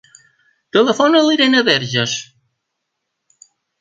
Telefona 0.77 1.19
a 1.21 1.27
l'Irene 1.27 1.61
Verges. 1.67 2.17